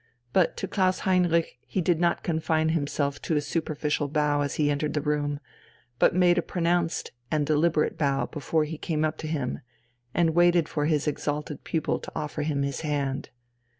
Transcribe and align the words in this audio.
But 0.33 0.57
to 0.57 0.67
Klaus 0.67 1.01
Heinrich 1.01 1.59
he 1.67 1.79
did 1.79 1.99
not 1.99 2.23
confine 2.23 2.69
himself 2.69 3.21
to 3.21 3.35
a 3.35 3.39
superficial 3.41 4.07
bow 4.07 4.41
as 4.41 4.55
he 4.55 4.71
entered 4.71 4.95
the 4.95 4.99
room, 5.01 5.39
but 5.99 6.15
made 6.15 6.39
a 6.39 6.41
pronounced 6.41 7.11
and 7.29 7.45
deliberate 7.45 7.99
bow 7.99 8.25
before 8.25 8.63
he 8.63 8.79
came 8.79 9.05
up 9.05 9.19
to 9.19 9.27
him, 9.27 9.59
and 10.11 10.31
waited 10.31 10.67
for 10.67 10.87
his 10.87 11.07
exalted 11.07 11.63
pupil 11.63 11.99
to 11.99 12.11
offer 12.15 12.41
him 12.41 12.63
his 12.63 12.81
hand. 12.81 13.29